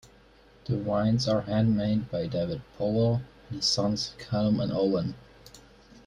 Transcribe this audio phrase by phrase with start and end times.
[0.65, 5.13] The wines are handmade by David Powell and his sons Callum and Owen.